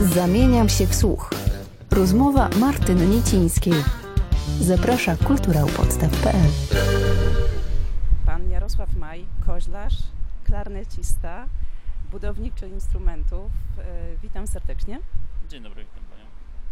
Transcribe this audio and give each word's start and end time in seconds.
Zamieniam 0.00 0.68
się 0.68 0.86
w 0.86 0.94
słuch. 0.94 1.30
Rozmowa 1.90 2.48
Martyny 2.48 3.06
Niecińskiej. 3.06 3.72
Zaprasza 4.60 5.16
kulturałpodstaw.pl 5.16 6.50
Pan 8.26 8.50
Jarosław 8.50 8.94
Maj, 8.96 9.26
koźlarz, 9.46 9.94
klarnecista, 10.44 11.46
budowniczy 12.10 12.68
instrumentów. 12.68 13.52
E, 13.78 14.16
Witam 14.22 14.46
serdecznie. 14.46 15.00
Dzień 15.48 15.62
dobry, 15.62 15.84
witam 15.84 16.04
Panią. 16.10 16.24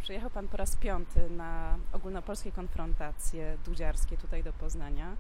Przyjechał 0.03 0.31
Pan 0.31 0.49
po 0.49 0.57
raz 0.57 0.77
piąty 0.77 1.31
na 1.31 1.79
ogólnopolskie 1.93 2.53
konfrontacje 2.53 3.57
dudziarskie 3.65 4.17
tutaj 4.17 4.43
do 4.43 4.53
Poznania. 4.53 5.17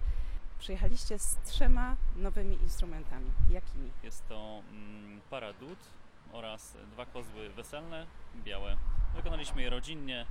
Przyjechaliście 0.58 1.18
z 1.18 1.36
trzema 1.44 1.96
nowymi 2.16 2.62
instrumentami. 2.62 3.30
Jakimi? 3.50 3.90
Jest 4.02 4.28
to 4.28 4.62
mm, 4.72 5.20
para 5.30 5.52
dud 5.52 5.78
oraz 6.32 6.76
dwa 6.92 7.06
kozły 7.06 7.50
weselne, 7.50 8.06
białe. 8.44 8.76
Wykonaliśmy 9.14 9.62
je 9.62 9.70
rodzinnie 9.70 10.26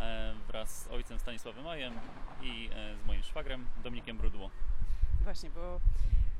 e, 0.00 0.34
wraz 0.48 0.84
z 0.84 0.88
ojcem 0.88 1.18
Stanisławem 1.18 1.64
Majem 1.64 1.94
i 2.42 2.70
e, 2.72 2.96
z 2.96 3.06
moim 3.06 3.22
szwagrem 3.22 3.66
Dominikiem 3.82 4.18
Brudło. 4.18 4.50
Właśnie, 5.24 5.50
bo 5.50 5.80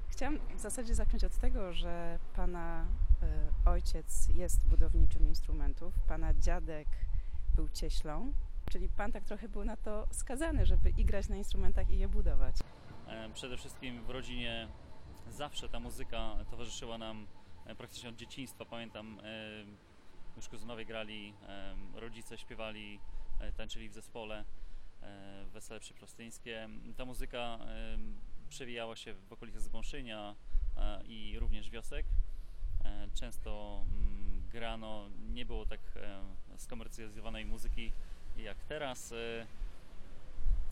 chciałam 0.09 0.39
w 0.57 0.61
zasadzie 0.61 0.95
zacząć 0.95 1.25
od 1.25 1.39
tego, 1.39 1.73
że 1.73 2.19
Pana 2.37 2.85
e, 3.23 3.71
ojciec 3.71 4.29
jest 4.29 4.67
budowniczym 4.67 5.29
instrumentów, 5.29 5.95
Pana 6.09 6.35
dziadek 6.35 6.89
był 7.55 7.69
cieślą, 7.69 8.33
czyli 8.71 8.89
Pan 8.89 9.13
tak 9.13 9.25
trochę 9.25 9.49
był 9.49 9.65
na 9.65 9.77
to 9.77 10.07
skazany, 10.11 10.67
żeby 10.67 10.91
i 10.91 11.05
grać 11.05 11.29
na 11.29 11.37
instrumentach 11.37 11.91
i 11.91 11.99
je 11.99 12.09
budować. 12.09 12.57
Przede 13.35 13.57
wszystkim 13.57 14.05
w 14.05 14.11
rodzinie 14.11 14.69
zawsze 15.31 15.69
ta 15.69 15.81
muzyka 15.81 16.37
towarzyszyła 16.51 16.99
nam 16.99 17.27
praktycznie 17.77 18.09
od 18.09 18.17
dzieciństwa. 18.17 18.65
Pamiętam, 18.65 19.21
e, 19.21 19.65
już 20.37 20.49
kuzynowie 20.49 20.85
grali, 20.85 21.35
e, 21.49 21.75
rodzice 22.01 22.39
śpiewali, 22.39 23.01
e, 23.41 23.53
tańczyli 23.53 23.89
w 23.89 23.93
zespole, 23.93 24.45
e, 25.03 25.45
wesele 25.53 25.81
przyprostyńskie. 25.81 26.69
Ta 26.97 27.05
muzyka 27.05 27.39
e, 27.39 27.99
przewijała 28.49 28.97
się 28.97 29.15
w 29.15 29.33
okolicach 29.33 29.61
Zbąszynia 29.63 30.35
e, 30.77 31.03
i 31.05 31.39
również 31.39 31.71
wiosek. 31.71 32.07
E, 32.85 33.09
Często 33.15 33.83
mm, 33.93 34.43
grano, 34.53 35.09
nie 35.33 35.47
było 35.47 35.67
tak 35.67 35.81
e, 35.97 36.21
skomercjalizowanej 36.57 37.47
muzyki 37.47 37.93
jak 38.37 38.65
teraz. 38.65 39.13
E, 39.13 39.47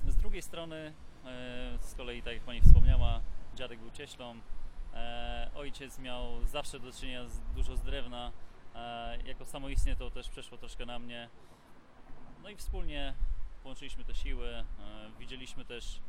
Z 0.08 0.16
drugiej 0.16 0.42
strony, 0.42 0.92
e, 1.24 1.78
z 1.80 1.94
kolei, 1.94 2.22
tak 2.22 2.34
jak 2.34 2.42
Pani 2.42 2.60
wspomniała, 2.60 3.20
dziadek 3.54 3.78
był 3.80 3.90
cieślą, 3.90 4.30
e, 4.34 4.55
ojciec 5.54 5.98
miał 5.98 6.44
zawsze 6.44 6.80
do 6.80 6.92
czynienia 6.92 7.28
z, 7.28 7.40
dużo 7.54 7.76
z 7.76 7.82
drewna. 7.82 8.32
E, 8.74 9.18
Jako 9.24 9.44
samoistnie 9.44 9.96
to 9.96 10.10
też 10.10 10.28
przeszło 10.28 10.58
troszkę 10.58 10.86
na 10.86 10.98
mnie. 10.98 11.28
No 12.42 12.48
i 12.48 12.56
wspólnie 12.56 13.14
połączyliśmy 13.62 14.04
te 14.04 14.14
siły, 14.14 14.48
e, 14.48 14.64
widzieliśmy 15.18 15.64
też 15.64 16.00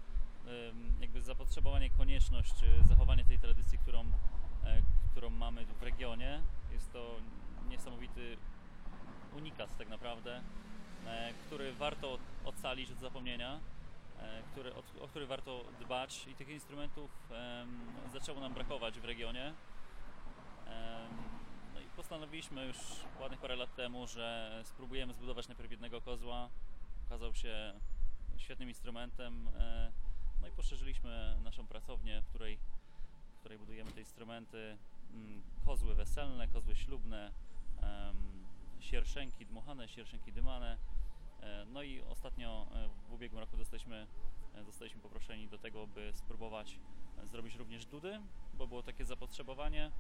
jakby 1.00 1.22
zapotrzebowanie, 1.22 1.90
konieczność 1.90 2.54
e, 2.64 2.88
zachowania 2.88 3.24
tej 3.24 3.40
tradycji, 3.40 3.78
którą, 3.78 4.00
e, 4.64 4.82
którą 5.12 5.30
mamy 5.30 5.66
w 5.66 5.84
regionie. 5.84 6.42
Jest 6.72 6.94
to 6.94 7.16
niesamowity 7.70 8.38
unikat 9.38 9.78
tak 9.78 9.90
naprawdę, 9.90 10.42
e, 11.06 11.34
który 11.46 11.74
warto 11.74 12.18
ocalić 12.46 12.92
od 12.92 13.00
zapomnienia, 13.00 13.56
e, 13.56 13.60
który, 14.52 14.74
o, 14.76 14.84
o 15.02 15.08
który 15.08 15.28
warto 15.28 15.64
dbać 15.80 16.28
i 16.28 16.36
tych 16.36 16.50
instrumentów 16.50 17.12
zaczęło 18.14 18.40
nam 18.40 18.54
brakować 18.54 19.00
w 19.00 19.06
regionie. 19.06 19.54
No 21.74 21.80
i 21.80 21.86
postanowiliśmy 21.96 22.66
już 22.66 22.78
ładnych 23.22 23.40
parę 23.40 23.56
lat 23.56 23.76
temu, 23.76 24.08
że 24.08 24.60
spróbujemy 24.64 25.14
zbudować 25.14 25.48
najpierw 25.48 25.72
jednego 25.72 26.02
kozła. 26.02 26.50
Okazał 27.08 27.36
się 27.36 27.74
świetnym 28.38 28.70
instrumentem. 28.70 29.48
e, 29.60 29.92
No 30.42 30.48
i 30.48 30.52
poszerzyliśmy 30.52 31.38
naszą 31.44 31.68
pracownię, 31.68 32.22
w 32.22 32.26
której, 32.30 32.58
w 33.36 33.40
której 33.40 33.58
budujemy 33.58 33.92
te 33.92 34.00
instrumenty. 34.00 34.78
mm, 35.14 35.42
Kozły 35.66 35.96
weselne, 35.96 36.48
kozły 36.48 36.76
ślubne, 36.76 37.32
em, 37.82 38.46
sierszenki 38.80 39.46
dmuchane, 39.46 39.88
sierszenki 39.88 40.34
dymane. 40.34 40.78
E, 41.42 41.66
No 41.66 41.84
i 41.84 42.02
ostatnio 42.02 42.68
e, 42.74 42.90
w 43.10 43.14
ubiegłym 43.14 43.40
roku 43.40 43.58
zostaliśmy, 43.58 44.08
e, 44.56 44.64
zostaliśmy 44.64 45.02
poproszeni 45.02 45.48
do 45.48 45.58
tego, 45.58 45.88
by 45.88 46.12
spróbować 46.14 46.80
zrobić 47.24 47.56
również 47.56 47.86
dudy, 47.86 48.22
bo 48.54 48.68
było 48.68 48.84
takie 48.84 49.06
zapotrzebowanie. 49.06 49.92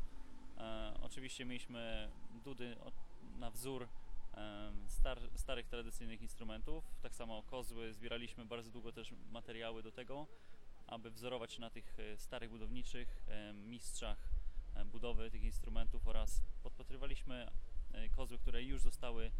Oczywiście 1.01 1.45
mieliśmy 1.45 2.11
dudy 2.43 2.75
na 3.37 3.51
wzór 3.51 3.87
star, 4.87 5.19
starych 5.35 5.67
tradycyjnych 5.67 6.21
instrumentów. 6.21 6.83
Tak 7.01 7.15
samo 7.15 7.43
kozły 7.43 7.93
zbieraliśmy 7.93 8.45
bardzo 8.45 8.71
długo 8.71 8.91
też 8.91 9.13
materiały 9.31 9.83
do 9.83 9.91
tego, 9.91 10.27
aby 10.87 11.11
wzorować 11.11 11.59
na 11.59 11.69
tych 11.69 11.97
starych 12.17 12.49
budowniczych 12.49 13.23
mistrzach 13.53 14.29
budowy 14.85 15.31
tych 15.31 15.43
instrumentów 15.43 16.07
oraz 16.07 16.41
podpatrywaliśmy 16.63 17.47
kozły, 18.15 18.37
które 18.37 18.63
już 18.63 18.81
zostały 18.81 19.31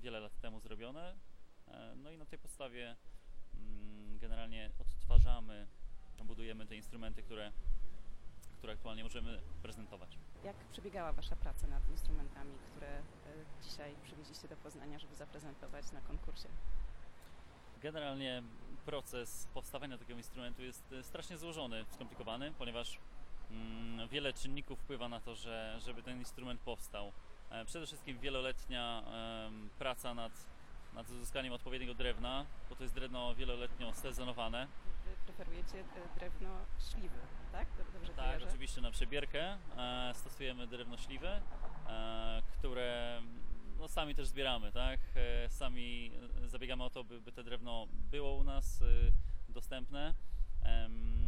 wiele 0.00 0.20
lat 0.20 0.40
temu 0.40 0.60
zrobione. 0.60 1.14
E, 1.68 1.94
No 1.96 2.10
i 2.10 2.18
na 2.18 2.26
tej 2.26 2.38
podstawie 2.38 2.96
mm, 3.54 4.18
generalnie 4.18 4.70
odtwarzamy, 4.78 5.66
budujemy 6.24 6.66
te 6.66 6.76
instrumenty, 6.76 7.22
które, 7.22 7.52
które 8.58 8.72
aktualnie 8.72 9.02
możemy 9.02 9.40
prezentować. 9.62 10.18
Jak 10.44 10.56
przebiegała 10.56 11.12
Wasza 11.12 11.36
praca 11.36 11.66
nad 11.66 11.88
instrumentami, 11.88 12.54
które 12.70 12.88
e, 12.98 13.02
dzisiaj 13.62 13.94
przywieźliście 14.04 14.48
do 14.48 14.56
Poznania, 14.56 14.98
żeby 14.98 15.14
zaprezentować 15.14 15.92
na 15.92 16.00
konkursie? 16.00 16.48
Generalnie 17.82 18.42
proces 18.84 19.48
powstawania 19.54 19.98
takiego 19.98 20.18
instrumentu 20.18 20.62
jest 20.62 20.92
e, 20.92 21.02
strasznie 21.02 21.38
złożony, 21.38 21.84
skomplikowany, 21.90 22.52
ponieważ 22.58 22.98
mm, 23.50 24.08
wiele 24.08 24.32
czynników 24.32 24.78
wpływa 24.78 25.08
na 25.08 25.20
to, 25.20 25.34
że, 25.34 25.76
żeby 25.80 26.02
ten 26.02 26.18
instrument 26.18 26.60
powstał. 26.60 27.12
E, 27.50 27.64
Przede 27.64 27.86
wszystkim 27.86 28.18
wieloletnia 28.18 29.02
praca 29.78 30.14
nad, 30.14 30.32
nad 30.94 31.10
uzyskaniem 31.10 31.52
odpowiedniego 31.52 31.94
drewna, 31.94 32.46
bo 32.70 32.76
to 32.76 32.82
jest 32.82 32.94
drewno 32.94 33.34
wieloletnio 33.34 33.94
sezonowane. 33.94 34.66
Wy 35.04 35.16
preferujecie 35.26 35.78
e, 35.80 36.18
drewno 36.18 36.48
śliwy, 36.90 37.18
tak? 37.52 37.68
Dob- 37.78 37.92
Dobrze 37.92 38.12
Tak, 38.12 38.26
kojarzę? 38.26 38.48
oczywiście 38.48 38.80
na 38.80 38.90
przebierkę 38.90 39.56
e, 39.76 40.10
stosujemy 40.14 40.66
drewno 40.66 40.96
śliwe, 40.96 41.40
które 42.58 43.22
no, 43.78 43.88
sami 43.88 44.14
też 44.14 44.26
zbieramy, 44.26 44.72
tak? 44.72 45.00
Sami 45.48 46.12
zabiegamy 46.46 46.84
o 46.84 46.90
to, 46.90 47.04
by, 47.04 47.20
by 47.20 47.32
te 47.32 47.44
drewno 47.44 47.86
było 48.10 48.34
u 48.36 48.44
nas 48.44 48.80
dostępne. 49.48 50.14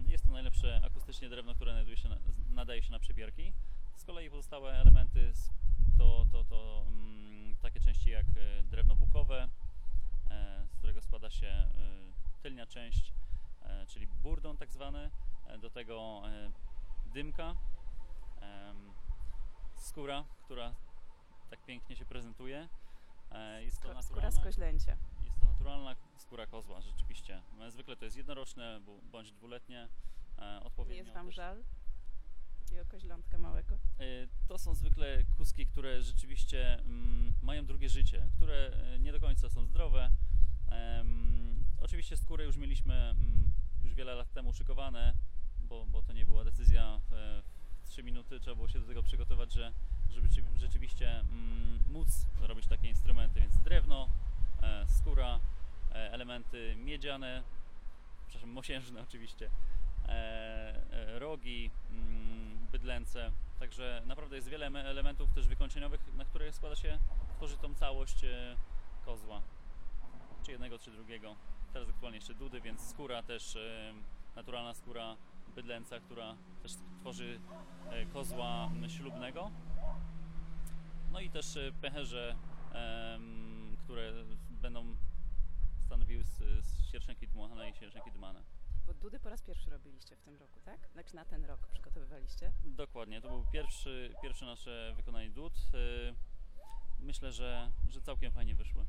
Jest 0.07 0.27
to 0.27 0.33
najlepsze 0.33 0.81
akustycznie 0.87 1.29
drewno, 1.29 1.55
które 1.55 1.75
nadaje 1.75 1.97
się 1.97 2.09
na, 2.09 2.17
nadaje 2.51 2.83
się 2.83 2.93
na 2.93 2.99
przebierki. 2.99 3.53
Z 3.95 4.05
kolei 4.05 4.31
pozostałe 4.31 4.73
elementy 4.73 5.33
to, 6.03 6.25
to, 6.33 6.45
to 6.45 6.85
mm, 6.87 7.57
takie 7.57 7.81
części 7.81 8.11
jak 8.11 8.27
e, 8.27 8.63
drewno 8.63 8.97
bukowe, 8.97 9.49
e, 10.31 10.67
z 10.67 10.77
którego 10.77 11.03
składa 11.03 11.31
się 11.31 11.47
e, 11.47 11.69
tylnia 12.43 12.67
część, 12.67 13.13
czyli 13.89 14.07
burdon 14.07 14.57
tak 14.57 14.73
zwany, 14.73 15.11
do 15.61 15.71
tego 15.71 16.23
dymka, 17.07 17.55
skóra, 19.77 20.25
która 20.45 20.75
tak 21.51 21.65
pięknie 21.65 21.97
się 21.97 22.05
prezentuje. 22.05 22.69
Jest 23.61 23.83
to, 23.83 24.03
skóra 24.03 24.31
z 24.31 24.41
koźlęcia. 24.41 24.97
jest 25.25 25.41
to 25.41 25.47
naturalna 25.47 25.97
skóra 26.17 26.47
kozła, 26.47 26.81
rzeczywiście. 26.81 27.43
Zwykle 27.69 27.97
to 27.97 28.05
jest 28.05 28.17
jednoroczne 28.17 28.81
bądź 29.13 29.33
dwuletnie. 29.33 29.89
e, 30.39 30.59
Nie 30.59 30.67
Odpowiednio 30.67 31.03
jest 31.03 31.15
Wam 31.15 31.33
żal 31.33 31.65
takiego 32.73 32.91
koźlątka 32.91 33.39
małego? 33.39 33.75
Y, 34.01 34.29
To 34.49 34.59
są 34.59 34.75
zwykle 34.75 35.25
kuski, 35.25 35.67
które 35.67 36.03
rzeczywiście 36.03 36.75
mm, 36.79 37.35
mają 37.43 37.67
drugie 37.67 37.89
życie, 37.89 38.29
które 38.37 38.73
y, 38.97 38.99
nie 38.99 39.13
do 39.13 39.21
końca 39.21 39.49
są 39.51 39.65
zdrowe. 39.67 40.11
Oczywiście 41.81 42.17
skóry 42.17 42.45
już 42.45 42.57
mieliśmy 42.57 42.95
mm, 42.95 43.53
już 43.85 43.95
wiele 43.95 44.15
lat 44.15 44.33
temu 44.33 44.53
szykowane, 44.53 45.15
bo, 45.69 45.87
bo 45.87 46.03
to 46.03 46.13
nie 46.13 46.25
była 46.25 46.45
decyzja 46.45 47.01
e, 47.13 47.43
w 47.83 47.89
3 47.89 48.03
minuty, 48.03 48.41
trzeba 48.41 48.57
było 48.57 48.69
się 48.69 48.79
do 48.81 48.87
tego 48.87 49.03
przygotować, 49.03 49.53
że, 49.53 49.73
żeby 50.11 50.29
ci- 50.29 50.43
rzeczywiście 50.57 51.21
mm, 51.21 51.85
móc 51.91 52.27
robić 52.41 52.67
takie 52.67 52.89
instrumenty, 52.89 53.41
więc 53.41 53.59
drewno, 53.59 54.09
e, 54.63 54.87
skóra, 54.89 55.41
e, 55.91 56.13
elementy 56.13 56.77
miedziane, 56.77 57.43
przepraszam, 58.29 58.51
mosiężne 58.51 59.03
oczywiście, 59.03 59.51
rogi, 61.19 61.71
bydlęce. 62.83 63.33
Także 63.61 64.03
naprawdę 64.07 64.37
jest 64.37 64.49
wiele 64.49 64.71
me- 64.71 64.85
elementów 64.85 65.33
też 65.33 65.49
wykończeniowych, 65.49 66.01
na 66.15 66.25
które 66.25 66.53
składa 66.53 66.77
się, 66.77 66.99
tworzy 67.37 67.57
tą 67.57 67.75
całość 67.75 68.25
e, 68.25 68.57
kozła. 69.05 69.43
Czy 70.43 70.53
jednego, 70.53 70.79
czy 70.79 70.91
drugiego. 70.91 71.37
Teraz 71.73 71.89
aktualnie 71.89 72.19
jeszcze 72.19 72.35
dudy, 72.35 72.61
więc 72.61 72.89
skóra 72.91 73.23
też, 73.23 73.57
e, 73.57 73.95
naturalna 74.37 74.75
skóra 74.75 75.17
bydlęca, 75.55 76.01
która 76.01 76.37
też 76.63 76.73
tworzy 77.01 77.41
e, 77.91 78.07
kozła 78.07 78.71
ślubnego. 78.89 79.51
no 81.13 81.21
i 81.21 81.31
też 81.31 81.59
pęcherze, 81.81 82.37
które 83.85 84.13
będą 84.63 84.97
stanowiły 85.87 86.25
z, 86.25 86.43
sierszynki 86.93 87.29
dmuchane 87.29 87.71
i 87.71 87.75
sierszynki 87.75 88.13
dymane. 88.13 88.43
Bo 88.95 88.99
dudy 89.01 89.21
po 89.21 89.31
raz 89.31 89.43
pierwszy 89.43 89.71
robiliście 89.71 90.17
w 90.17 90.21
tym 90.23 90.37
roku, 90.37 90.61
tak? 90.65 90.89
Znaczy 90.93 91.17
na 91.17 91.25
ten 91.25 91.45
rok 91.45 91.67
przygotowywaliście. 91.67 92.53
Dokładnie, 92.65 93.21
to 93.21 93.29
był 93.29 93.47
pierwszy, 93.53 94.15
pierwsze 94.23 94.47
nasze 94.47 94.93
wykonanie 94.97 95.31
dud. 95.31 95.53
E, 95.75 96.33
Myślę, 97.01 97.33
że, 97.33 97.71
że 97.89 98.01
całkiem 98.03 98.33
fajnie 98.33 98.55
wyszły. 98.55 98.83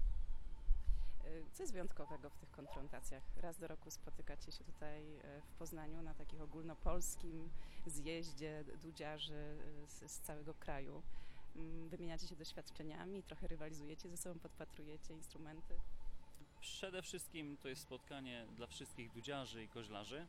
Y, 1.25 1.43
Co 1.53 1.63
jest 1.63 1.73
wyjątkowego 1.73 2.29
w 2.29 2.37
tych 2.37 2.51
konfrontacjach? 2.51 3.23
Raz 3.37 3.57
do 3.57 3.67
roku 3.67 3.91
spotykacie 3.91 4.51
się 4.51 4.63
tutaj 4.63 5.15
y, 5.15 5.21
w 5.41 5.53
Poznaniu 5.59 6.01
na 6.01 6.13
takich 6.13 6.41
ogólnopolskim 6.41 7.49
zjeździe 7.85 8.63
dudziarzy 8.83 9.57
y, 9.83 9.87
z, 9.87 10.11
z 10.11 10.19
całego 10.19 10.53
kraju. 10.53 11.03
Mm, 11.55 11.89
Wymieniacie 11.89 12.27
się 12.27 12.35
doświadczeniami, 12.35 13.23
trochę 13.23 13.47
rywalizujecie 13.47 14.09
ze 14.09 14.17
sobą, 14.17 14.39
podpatrujecie 14.39 15.13
instrumenty. 15.13 15.79
Przede 16.63 17.01
wszystkim 17.01 17.57
to 17.57 17.67
jest 17.67 17.81
spotkanie 17.81 18.45
dla 18.55 18.67
wszystkich 18.67 19.11
dudziarzy 19.11 19.63
i 19.63 19.67
koźlarzy. 19.67 20.25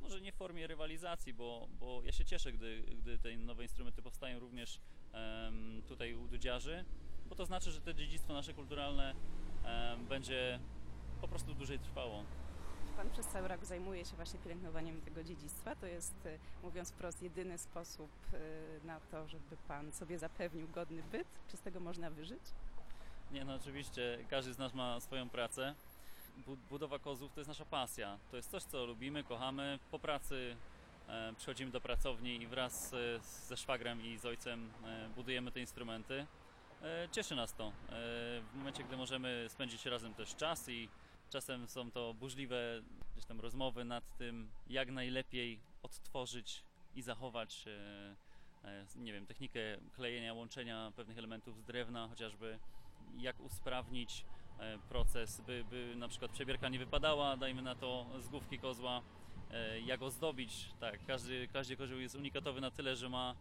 Może 0.00 0.20
nie 0.20 0.32
w 0.32 0.34
formie 0.34 0.66
rywalizacji, 0.66 1.34
bo, 1.34 1.68
bo 1.80 2.02
ja 2.04 2.12
się 2.12 2.24
cieszę, 2.24 2.52
gdy, 2.52 2.82
gdy 2.82 3.18
te 3.18 3.36
nowe 3.36 3.62
instrumenty 3.62 4.02
powstają 4.02 4.38
również 4.38 4.80
em, 5.12 5.82
tutaj 5.88 6.14
u 6.14 6.28
dudziarzy, 6.28 6.84
bo 7.26 7.34
to 7.34 7.46
znaczy, 7.46 7.70
że 7.70 7.80
to 7.80 7.92
dziedzictwo 7.94 8.32
nasze 8.32 8.54
kulturalne 8.54 9.14
em, 9.64 10.06
będzie 10.06 10.60
po 11.20 11.28
prostu 11.28 11.54
dłużej 11.54 11.78
trwało. 11.78 12.24
Pan 12.96 13.10
przez 13.10 13.26
cały 13.26 13.48
rok 13.48 13.64
zajmuje 13.64 14.04
się 14.04 14.16
właśnie 14.16 14.40
pielęgnowaniem 14.40 15.00
tego 15.00 15.24
dziedzictwa. 15.24 15.76
To 15.76 15.86
jest, 15.86 16.26
y, 16.26 16.38
mówiąc 16.62 16.90
wprost, 16.90 17.22
jedyny 17.22 17.58
sposób 17.58 18.10
y, 18.34 18.86
na 18.86 19.00
to, 19.00 19.28
żeby 19.28 19.56
Pan 19.68 19.92
sobie 19.92 20.18
zapewnił 20.18 20.68
godny 20.68 21.02
byt. 21.02 21.28
Czy 21.48 21.56
z 21.56 21.60
tego 21.60 21.80
można 21.80 22.10
wyżyć? 22.10 22.42
Nie, 23.32 23.44
no 23.44 23.54
oczywiście 23.54 24.18
każdy 24.30 24.54
z 24.54 24.58
nas 24.58 24.74
ma 24.74 25.00
swoją 25.00 25.28
pracę. 25.28 25.74
Bu- 26.46 26.56
Budowa 26.70 26.98
kozłów 26.98 27.32
to 27.32 27.40
jest 27.40 27.48
nasza 27.48 27.64
pasja. 27.64 28.18
To 28.30 28.36
jest 28.36 28.50
coś, 28.50 28.62
co 28.62 28.86
lubimy, 28.86 29.24
kochamy. 29.24 29.78
Po 29.90 29.98
pracy 29.98 30.56
e, 31.08 31.32
przychodzimy 31.36 31.70
do 31.72 31.80
pracowni 31.80 32.42
i 32.42 32.46
wraz 32.46 32.94
e, 32.94 32.96
ze 33.22 33.56
szwagrem 33.56 34.02
i 34.02 34.18
z 34.18 34.26
ojcem 34.26 34.70
e, 34.84 35.08
budujemy 35.16 35.52
te 35.52 35.60
instrumenty. 35.60 36.26
Cieszy 37.12 37.34
nas 37.34 37.54
to. 37.54 37.72
W 37.88 38.50
momencie, 38.54 38.84
gdy 38.84 38.96
możemy 38.96 39.46
spędzić 39.48 39.86
razem 39.86 40.14
też 40.14 40.36
czas 40.36 40.68
i 40.68 40.88
czasem 41.30 41.68
są 41.68 41.90
to 41.90 42.14
burzliwe 42.14 42.82
gdzieś 43.12 43.24
tam 43.24 43.40
rozmowy 43.40 43.84
nad 43.84 44.16
tym, 44.18 44.50
jak 44.66 44.90
najlepiej 44.90 45.60
odtworzyć 45.82 46.64
i 46.94 47.02
zachować 47.02 47.64
nie 48.96 49.12
wiem, 49.12 49.26
technikę 49.26 49.60
klejenia, 49.92 50.34
łączenia 50.34 50.92
pewnych 50.96 51.18
elementów 51.18 51.58
z 51.58 51.62
drewna, 51.64 52.08
chociażby 52.08 52.58
jak 53.16 53.40
usprawnić 53.40 54.24
e, 54.58 54.78
proces, 54.78 55.40
by, 55.40 55.64
by 55.70 55.94
na 55.96 56.08
przykład 56.08 56.30
przebierka 56.30 56.68
nie 56.68 56.78
wypadała, 56.78 57.36
dajmy 57.36 57.62
na 57.62 57.74
to 57.74 58.06
z 58.18 58.28
główki 58.28 58.58
kozła, 58.58 59.02
e, 59.50 59.80
jak 59.80 60.02
ozdobić, 60.02 60.74
tak, 60.80 61.06
każdy, 61.06 61.48
każdy 61.48 61.76
kozioł 61.76 61.98
jest 61.98 62.14
unikatowy 62.14 62.60
na 62.60 62.70
tyle, 62.70 62.96
że 62.96 63.08
ma 63.08 63.34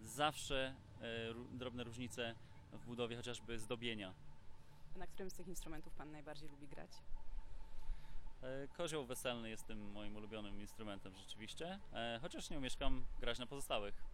zawsze 0.00 0.74
e, 1.00 1.34
drobne 1.52 1.84
różnice 1.84 2.34
w 2.72 2.86
budowie 2.86 3.16
chociażby 3.16 3.58
zdobienia. 3.58 4.14
Na 4.96 5.06
którym 5.06 5.30
z 5.30 5.34
tych 5.34 5.48
instrumentów 5.48 5.94
Pan 5.94 6.12
najbardziej 6.12 6.48
lubi 6.48 6.68
grać? 6.68 6.90
Kozioł 8.76 9.04
weselny 9.04 9.50
jest 9.50 9.66
tym 9.66 9.92
moim 9.92 10.16
ulubionym 10.16 10.60
instrumentem 10.60 11.14
rzeczywiście, 11.16 11.78
chociaż 12.20 12.50
nie 12.50 12.58
umieszkam 12.58 13.04
grać 13.20 13.38
na 13.38 13.46
pozostałych. 13.46 14.13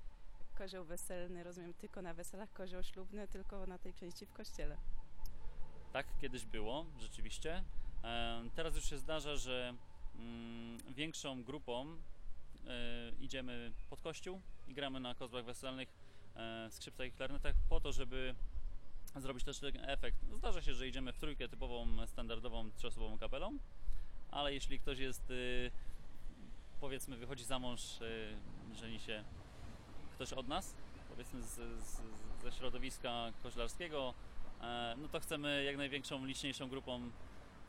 Kozioł 0.60 0.84
weselny, 0.84 1.42
rozumiem, 1.42 1.74
tylko 1.74 2.02
na 2.02 2.14
weselach, 2.14 2.52
kozioł 2.52 2.82
ślubny 2.82 3.28
tylko 3.28 3.66
na 3.66 3.78
tej 3.78 3.94
części 3.94 4.26
w 4.26 4.32
kościele. 4.32 4.76
Tak 5.92 6.06
kiedyś 6.20 6.44
było, 6.44 6.86
rzeczywiście. 6.98 7.64
Teraz 8.54 8.74
już 8.74 8.84
się 8.84 8.98
zdarza, 8.98 9.36
że 9.36 9.74
mm, 10.14 10.78
większą 10.94 11.44
grupą 11.44 11.86
e, 11.86 13.12
idziemy 13.20 13.72
pod 13.90 14.00
kościół 14.00 14.40
i 14.68 14.74
gramy 14.74 15.00
na 15.00 15.14
kozłach 15.14 15.44
weselnych, 15.44 15.88
e, 16.36 16.70
skrzypcach 16.70 17.06
i 17.06 17.12
klarnetach 17.12 17.54
po 17.68 17.80
to, 17.80 17.92
żeby 17.92 18.34
zrobić 19.16 19.44
też 19.44 19.58
ten 19.58 19.90
efekt. 19.90 20.18
Zdarza 20.38 20.62
się, 20.62 20.74
że 20.74 20.88
idziemy 20.88 21.12
w 21.12 21.18
trójkę 21.18 21.48
typową, 21.48 22.06
standardową, 22.06 22.70
trzyosobową 22.70 23.18
kapelą, 23.18 23.58
ale 24.30 24.54
jeśli 24.54 24.80
ktoś 24.80 24.98
jest, 24.98 25.30
y, 25.30 25.70
powiedzmy, 26.80 27.16
wychodzi 27.16 27.44
za 27.44 27.58
mąż, 27.58 28.00
y, 28.00 28.36
żeni 28.74 29.00
się 29.00 29.24
ktoś 30.20 30.32
od 30.32 30.48
nas, 30.48 30.74
powiedzmy 31.10 31.42
z, 31.42 31.54
z, 31.84 32.00
ze 32.42 32.52
środowiska 32.52 33.32
koźlarskiego, 33.42 34.14
E, 34.62 34.94
no 34.98 35.08
to 35.08 35.20
chcemy 35.20 35.64
jak 35.64 35.76
największą, 35.76 36.24
liczniejszą 36.24 36.68
grupą 36.68 37.10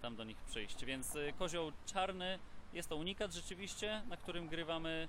tam 0.01 0.15
do 0.15 0.24
nich 0.24 0.38
przyjść. 0.38 0.86
Więc 0.86 1.15
y, 1.15 1.33
kozioł 1.39 1.71
czarny 1.86 2.39
jest 2.74 2.89
to 2.89 2.95
unikat 2.95 3.33
rzeczywiście, 3.33 4.01
na 4.09 4.18
którym 4.18 4.48
grywamy 4.48 5.07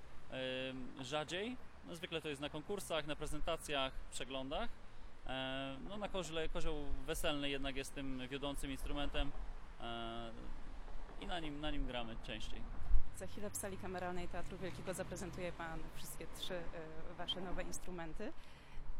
rzadziej. 1.00 1.56
No, 1.88 1.96
zwykle 1.96 2.20
to 2.20 2.28
jest 2.28 2.40
na 2.40 2.48
konkursach, 2.48 3.06
na 3.06 3.16
prezentacjach, 3.16 3.92
przeglądach. 4.10 4.70
E, 5.26 5.76
No 5.88 5.96
na 5.96 6.08
koźle, 6.08 6.48
kozioł 6.48 6.76
weselny 7.06 7.50
jednak 7.50 7.76
jest 7.76 7.94
tym 7.94 8.28
wiodącym 8.28 8.70
instrumentem 8.70 9.32
e, 9.80 10.30
i 11.20 11.26
na 11.26 11.40
nim, 11.40 11.60
na 11.60 11.70
nim 11.70 11.86
gramy 11.86 12.16
częściej. 12.22 12.60
Za 13.18 13.26
chwilę 13.26 13.50
w 13.50 13.56
sali 13.56 13.76
kameralnej 13.76 14.28
Teatru 14.28 14.58
Wielkiego 14.58 14.94
zaprezentuje 14.94 15.52
Pan 15.52 15.80
wszystkie 15.94 16.26
trzy 16.38 16.54
e, 16.54 17.14
Wasze 17.18 17.40
nowe 17.40 17.62
instrumenty. 17.62 18.32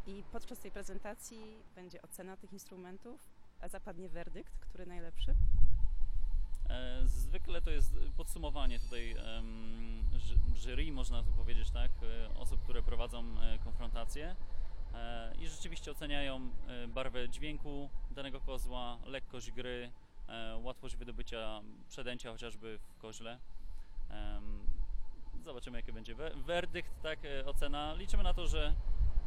I 0.06 0.22
podczas 0.32 0.58
tej 0.58 0.70
prezentacji 0.70 1.56
będzie 1.74 2.02
ocena 2.02 2.36
tych 2.36 2.52
instrumentów, 2.52 3.20
a 3.60 3.68
zapadnie 3.68 4.08
werdykt, 4.08 4.58
który 4.58 4.86
najlepszy. 4.86 5.34
E, 6.68 7.02
Zwykle 7.06 7.62
to 7.62 7.70
jest 7.70 7.94
podsumowanie 8.16 8.80
tutaj 8.80 9.16
jury, 10.62 10.92
można 10.92 11.22
tu 11.22 11.32
powiedzieć, 11.32 11.70
tak, 11.70 11.90
e, 12.02 12.34
osób, 12.34 12.62
które 12.62 12.82
prowadzą 12.82 13.24
e, 13.40 13.58
konfrontację 13.58 14.36
e, 14.94 15.34
i 15.38 15.48
rzeczywiście 15.48 15.90
oceniają 15.90 16.50
barwę 16.88 17.28
dźwięku 17.28 17.90
danego 18.10 18.40
kozła, 18.40 18.98
lekkość 19.06 19.50
gry, 19.50 19.90
łatwość 20.62 20.96
wydobycia 20.96 21.60
przedęcia 21.88 22.32
chociażby 22.32 22.78
w 22.78 22.98
koźle. 22.98 23.38
Zobaczymy, 25.44 25.78
jaki 25.78 25.92
będzie 25.92 26.14
we- 26.14 26.34
werdykt, 26.34 27.02
tak, 27.02 27.18
e, 27.24 27.46
ocena. 27.46 27.94
Liczymy 27.94 28.22
na 28.22 28.34
to, 28.34 28.46
że, 28.46 28.74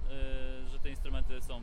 e, 0.09 0.69
że 0.69 0.79
te 0.79 0.89
instrumenty 0.89 1.41
są 1.41 1.61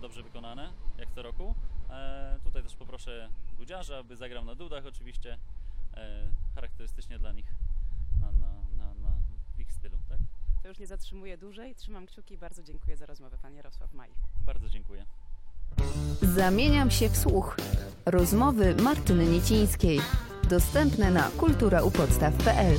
dobrze 0.00 0.22
wykonane, 0.22 0.72
jak 0.98 1.10
co 1.10 1.22
roku. 1.22 1.54
E, 1.90 2.38
tutaj 2.44 2.62
też 2.62 2.76
poproszę 2.76 3.28
dudziarza, 3.58 3.98
aby 3.98 4.16
zagrał 4.16 4.44
na 4.44 4.54
dudach 4.54 4.86
oczywiście, 4.86 5.38
charakterystycznie 6.54 7.18
dla 7.18 7.32
nich 7.32 7.54
na, 8.20 8.32
na, 8.32 8.52
na, 8.78 8.94
na 8.94 9.10
w 9.56 9.60
ich 9.60 9.72
stylu, 9.72 9.98
tak? 10.08 10.18
To 10.62 10.68
już 10.68 10.78
nie 10.78 10.86
zatrzymuję 10.86 11.38
dłużej. 11.38 11.74
Trzymam 11.74 12.06
kciuki 12.06 12.34
i 12.34 12.38
bardzo 12.38 12.62
dziękuję 12.62 12.96
za 12.96 13.06
rozmowę, 13.06 13.38
Pan 13.42 13.54
Jarosław 13.54 13.94
Maj. 13.94 14.10
Bardzo 14.46 14.68
dziękuję. 14.68 15.04
Zamieniam 16.22 16.90
się 16.90 17.08
w 17.08 17.16
słuch. 17.16 17.56
Rozmowy 18.06 18.74
Martyny 18.74 19.26
Niecińskiej. 19.26 20.00
Dostępne 20.48 21.10
na 21.10 21.30
kulturaupodstaw.pl 21.36 22.74